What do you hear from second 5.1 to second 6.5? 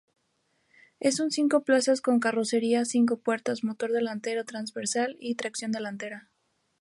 y tracción delantera.